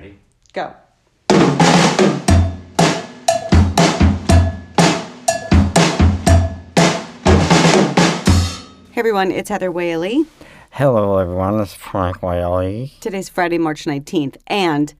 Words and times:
Ready? 0.00 0.18
Go. 0.54 0.74
Hey 8.92 9.02
everyone, 9.02 9.30
it's 9.30 9.48
Heather 9.48 9.70
Whaley. 9.70 10.24
Hello, 10.72 11.18
everyone. 11.18 11.58
it's 11.58 11.70
is 11.70 11.74
Frank 11.74 12.22
Whaley. 12.22 12.92
Today's 13.00 13.28
Friday, 13.28 13.58
March 13.58 13.84
19th, 13.84 14.36
and 14.46 14.94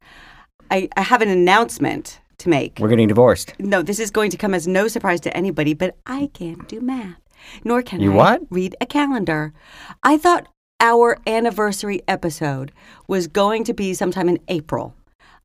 I, 0.70 0.88
I 0.96 1.02
have 1.02 1.22
an 1.22 1.28
announcement 1.28 2.20
to 2.38 2.48
make. 2.48 2.78
We're 2.78 2.88
getting 2.88 3.08
divorced. 3.08 3.54
No, 3.58 3.82
this 3.82 3.98
is 3.98 4.10
going 4.10 4.30
to 4.30 4.36
come 4.36 4.54
as 4.54 4.68
no 4.68 4.86
surprise 4.88 5.20
to 5.22 5.36
anybody, 5.36 5.74
but 5.74 5.96
I 6.06 6.30
can't 6.34 6.68
do 6.68 6.80
math. 6.80 7.18
Nor 7.64 7.82
can 7.82 8.00
You 8.00 8.12
I 8.12 8.16
what? 8.16 8.42
read 8.50 8.76
a 8.80 8.86
calendar. 8.86 9.52
I 10.02 10.16
thought 10.18 10.46
our 10.80 11.18
anniversary 11.26 12.00
episode 12.08 12.72
was 13.06 13.26
going 13.26 13.64
to 13.64 13.74
be 13.74 13.92
sometime 13.92 14.28
in 14.28 14.40
April. 14.48 14.94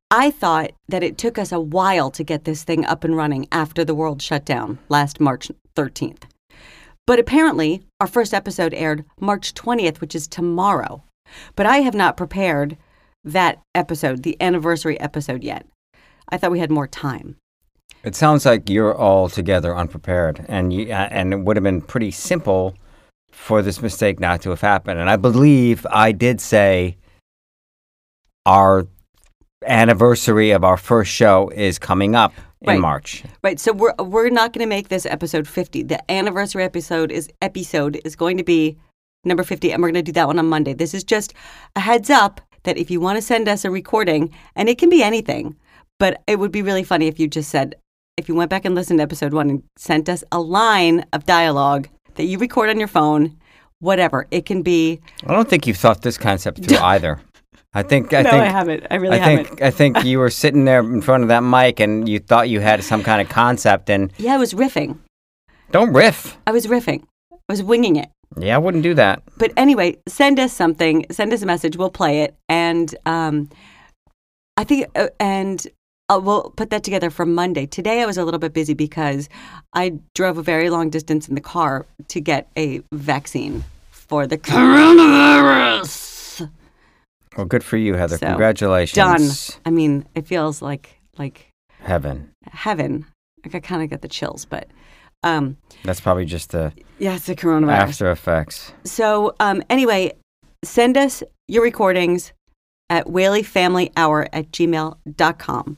I 0.10 0.32
thought 0.32 0.72
that 0.88 1.04
it 1.04 1.18
took 1.18 1.38
us 1.38 1.52
a 1.52 1.60
while 1.60 2.10
to 2.12 2.24
get 2.24 2.46
this 2.46 2.64
thing 2.64 2.86
up 2.86 3.04
and 3.04 3.18
running 3.18 3.48
after 3.52 3.84
the 3.84 3.96
world 3.96 4.22
shut 4.22 4.46
down 4.46 4.80
last 4.88 5.20
March 5.20 5.52
13th. 5.76 6.24
But 7.06 7.20
apparently, 7.20 7.84
our 8.00 8.08
first 8.08 8.34
episode 8.34 8.74
aired 8.74 9.04
March 9.20 9.54
20th, 9.54 10.00
which 10.00 10.16
is 10.16 10.28
tomorrow. 10.28 11.04
But 11.56 11.66
I 11.66 11.78
have 11.78 11.96
not 11.96 12.18
prepared 12.18 12.78
that 13.24 13.60
episode, 13.74 14.24
the 14.24 14.38
anniversary 14.42 15.00
episode, 15.00 15.44
yet. 15.44 15.66
I 16.30 16.38
thought 16.38 16.52
we 16.52 16.60
had 16.60 16.72
more 16.72 16.88
time. 16.88 17.36
It 18.04 18.16
sounds 18.16 18.46
like 18.46 18.70
you're 18.70 18.96
all 18.96 19.28
together 19.28 19.76
unprepared, 19.76 20.46
and 20.48 20.72
you, 20.72 20.92
uh, 20.92 21.08
and 21.12 21.34
it 21.34 21.40
would 21.42 21.58
have 21.58 21.64
been 21.64 21.82
pretty 21.82 22.12
simple 22.12 22.76
for 23.36 23.62
this 23.62 23.82
mistake 23.82 24.20
not 24.20 24.42
to 24.42 24.50
have 24.50 24.62
happened. 24.62 25.00
And 25.00 25.10
I 25.10 25.18
believe 25.18 25.86
I 25.92 26.12
did 26.12 26.42
say 26.42 26.98
our 28.46 28.88
anniversary 29.68 30.52
of 30.52 30.64
our 30.64 30.78
first 30.78 31.12
show 31.12 31.50
is 31.50 31.78
coming 31.78 32.16
up 32.16 32.34
in 32.62 32.70
Right. 32.70 32.80
March. 32.80 33.24
Right. 33.44 33.60
So 33.60 33.74
we're 33.74 33.94
we're 34.00 34.30
not 34.30 34.54
going 34.54 34.64
to 34.64 34.70
make 34.70 34.88
this 34.88 35.06
episode 35.06 35.48
50. 35.48 35.84
The 35.84 36.12
anniversary 36.12 36.64
episode 36.64 37.12
is 37.12 37.30
episode 37.42 38.02
is 38.04 38.16
going 38.16 38.38
to 38.38 38.44
be 38.44 38.78
number 39.24 39.44
50 39.44 39.72
and 39.72 39.82
we're 39.82 39.90
going 39.90 40.04
to 40.06 40.12
do 40.12 40.14
that 40.14 40.28
one 40.28 40.40
on 40.40 40.48
Monday. 40.48 40.74
This 40.74 40.94
is 40.94 41.04
just 41.04 41.34
a 41.76 41.80
heads 41.80 42.10
up 42.10 42.42
that 42.64 42.78
if 42.78 42.90
you 42.90 43.00
want 43.00 43.18
to 43.18 43.22
send 43.22 43.48
us 43.48 43.66
a 43.66 43.70
recording 43.70 44.34
and 44.56 44.70
it 44.70 44.78
can 44.78 44.90
be 44.90 45.04
anything, 45.04 45.56
but 46.00 46.24
it 46.26 46.40
would 46.40 46.52
be 46.52 46.62
really 46.62 46.84
funny 46.84 47.08
if 47.08 47.20
you 47.20 47.28
just 47.28 47.50
said 47.50 47.76
if 48.18 48.30
you 48.30 48.36
went 48.36 48.50
back 48.50 48.66
and 48.66 48.74
listened 48.76 49.00
to 49.00 49.04
episode 49.04 49.34
1 49.34 49.50
and 49.50 49.64
sent 49.78 50.08
us 50.10 50.24
a 50.32 50.40
line 50.40 51.06
of 51.12 51.26
dialogue 51.26 51.90
that 52.16 52.26
you 52.26 52.38
record 52.38 52.70
on 52.70 52.78
your 52.80 52.88
phone, 52.88 53.38
whatever. 53.80 54.28
It 54.32 54.46
can 54.46 54.62
be 54.62 55.00
I 55.26 55.34
don't 55.34 55.50
think 55.50 55.68
you've 55.68 55.78
thought 55.78 56.02
this 56.02 56.18
concept 56.18 56.64
through 56.66 56.78
either. 56.82 57.20
I 57.74 57.84
think 57.84 58.14
I 58.14 58.22
No, 58.22 58.32
think 58.32 58.44
I 58.44 58.50
haven't. 58.52 58.88
I 58.90 58.96
really 58.96 59.20
I 59.20 59.30
haven't. 59.30 59.46
think 59.48 59.62
I 59.62 59.72
think 59.72 60.04
you 60.06 60.20
were 60.20 60.30
sitting 60.30 60.64
there 60.66 60.80
in 60.80 61.02
front 61.02 61.24
of 61.24 61.30
that 61.30 61.42
mic 61.42 61.80
and 61.80 62.08
you 62.08 62.20
thought 62.20 62.48
you 62.50 62.62
had 62.62 62.84
some 62.84 63.04
kind 63.04 63.22
of 63.22 63.28
concept 63.30 63.90
and 63.90 64.14
Yeah, 64.18 64.36
I 64.36 64.38
was 64.38 64.54
riffing. 64.54 64.98
don't 65.72 65.92
riff. 65.94 66.38
I 66.48 66.52
was 66.52 66.68
riffing. 66.68 67.04
I 67.34 67.38
was 67.50 67.62
winging 67.62 67.98
it. 67.98 68.10
Yeah, 68.38 68.56
I 68.56 68.58
wouldn't 68.60 68.84
do 68.84 68.94
that. 68.96 69.22
but 69.38 69.52
anyway, 69.58 69.98
send 70.08 70.40
us 70.40 70.52
something. 70.54 71.06
Send 71.12 71.32
us 71.34 71.42
a 71.42 71.46
message. 71.46 71.78
We'll 71.78 71.90
play 71.92 72.22
it, 72.22 72.36
and 72.50 72.94
um, 73.06 73.50
I 74.58 74.64
think, 74.64 74.88
uh, 74.96 75.10
and 75.20 75.66
uh, 76.10 76.20
we'll 76.24 76.52
put 76.56 76.70
that 76.70 76.84
together 76.84 77.10
for 77.10 77.26
Monday. 77.26 77.66
Today, 77.66 78.02
I 78.02 78.06
was 78.06 78.18
a 78.18 78.24
little 78.24 78.40
bit 78.40 78.54
busy 78.54 78.74
because 78.74 79.28
I 79.74 79.94
drove 80.14 80.38
a 80.38 80.44
very 80.44 80.70
long 80.70 80.90
distance 80.90 81.28
in 81.28 81.36
the 81.36 81.42
car 81.42 81.86
to 82.10 82.22
get 82.22 82.48
a 82.58 82.82
vaccine 82.92 83.64
for 83.92 84.28
the 84.28 84.38
coronavirus. 84.38 86.50
Well, 87.36 87.46
good 87.48 87.64
for 87.64 87.78
you, 87.78 87.96
Heather. 87.96 88.18
So, 88.18 88.28
Congratulations. 88.28 88.96
Done. 88.96 89.30
I 89.66 89.70
mean, 89.72 90.06
it 90.16 90.28
feels 90.28 90.62
like 90.62 91.00
like 91.18 91.50
Heaven. 91.82 92.32
heaven. 92.52 93.06
Like 93.44 93.56
I 93.56 93.60
kind 93.60 93.84
of 93.84 93.90
get 93.90 94.02
the 94.02 94.08
chills, 94.08 94.46
but 94.46 94.68
um, 95.24 95.58
That's 95.84 96.00
probably 96.00 96.26
just 96.26 96.52
the 96.52 96.72
yeah, 97.00 97.16
it's 97.16 97.26
the 97.26 97.36
coronavirus. 97.36 97.90
after 97.90 98.12
effects. 98.12 98.72
So 98.86 99.36
um, 99.40 99.64
anyway, 99.70 100.14
send 100.64 100.98
us 100.98 101.24
your 101.48 101.64
recordings 101.64 102.32
at 102.90 103.08
whaleyfamilyhour 103.08 104.28
at 104.32 104.52
gmail.com 104.52 105.78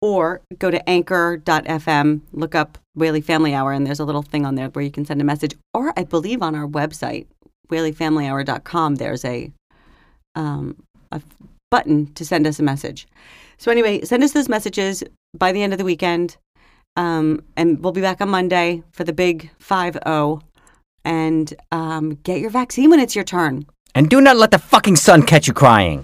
or 0.00 0.40
go 0.58 0.70
to 0.70 0.88
anchor.fm, 0.88 2.20
look 2.32 2.54
up 2.54 2.78
Whaley 2.94 3.20
Family 3.20 3.54
Hour, 3.54 3.72
and 3.72 3.86
there's 3.86 4.00
a 4.00 4.04
little 4.04 4.22
thing 4.22 4.46
on 4.46 4.54
there 4.54 4.68
where 4.68 4.84
you 4.84 4.90
can 4.90 5.04
send 5.04 5.20
a 5.20 5.24
message. 5.24 5.54
Or 5.74 5.92
I 5.96 6.04
believe 6.04 6.42
on 6.42 6.54
our 6.54 6.66
website, 6.66 7.26
whaleyfamilyhour.com, 7.68 8.96
there's 8.96 9.24
a, 9.24 9.52
um, 10.34 10.82
a 11.12 11.20
button 11.70 12.12
to 12.14 12.24
send 12.24 12.46
us 12.46 12.58
a 12.58 12.62
message. 12.62 13.06
So 13.58 13.70
anyway, 13.70 14.02
send 14.04 14.22
us 14.22 14.32
those 14.32 14.48
messages 14.48 15.04
by 15.36 15.52
the 15.52 15.62
end 15.62 15.72
of 15.72 15.78
the 15.78 15.84
weekend. 15.84 16.36
Um, 16.96 17.44
and 17.56 17.82
we'll 17.82 17.92
be 17.92 18.00
back 18.00 18.20
on 18.20 18.28
Monday 18.30 18.82
for 18.92 19.04
the 19.04 19.12
big 19.12 19.50
5 19.58 19.98
0 20.04 20.42
and 21.04 21.54
um, 21.72 22.18
get 22.24 22.40
your 22.40 22.50
vaccine 22.50 22.90
when 22.90 23.00
it's 23.00 23.14
your 23.14 23.24
turn. 23.24 23.66
And 23.94 24.08
do 24.08 24.20
not 24.20 24.36
let 24.36 24.50
the 24.50 24.58
fucking 24.58 24.96
sun 24.96 25.22
catch 25.22 25.46
you 25.46 25.52
crying. 25.52 26.02